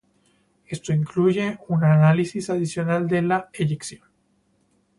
[0.65, 4.01] Esto incluye un análisis adicional de la “eyección”